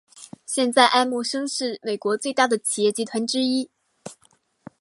[0.47, 3.69] 现在艾默生是美国最大的企业集团之一。